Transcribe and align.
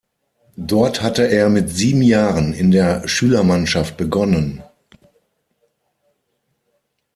Dort 0.57 1.03
hatte 1.03 1.27
er 1.29 1.49
mit 1.49 1.69
sieben 1.69 2.01
Jahren 2.01 2.53
in 2.53 2.71
der 2.71 3.07
Schülermannschaft 3.07 3.97
begonnen. 3.97 4.63